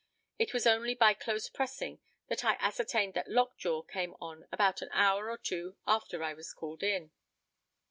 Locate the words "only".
0.65-0.95